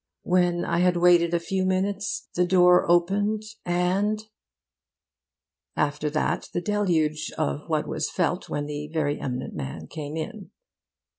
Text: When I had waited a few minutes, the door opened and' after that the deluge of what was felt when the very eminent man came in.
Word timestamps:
When 0.23 0.65
I 0.65 0.79
had 0.79 0.97
waited 0.97 1.31
a 1.31 1.39
few 1.39 1.63
minutes, 1.63 2.27
the 2.33 2.47
door 2.47 2.89
opened 2.89 3.43
and' 3.65 4.23
after 5.75 6.09
that 6.09 6.49
the 6.53 6.59
deluge 6.61 7.31
of 7.37 7.69
what 7.69 7.87
was 7.87 8.09
felt 8.09 8.49
when 8.49 8.65
the 8.65 8.87
very 8.87 9.19
eminent 9.21 9.53
man 9.53 9.85
came 9.85 10.17
in. 10.17 10.49